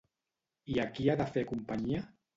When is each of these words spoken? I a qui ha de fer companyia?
I 0.75 0.79
a 0.85 0.87
qui 0.95 1.05
ha 1.11 1.19
de 1.21 1.27
fer 1.37 1.47
companyia? 1.55 2.07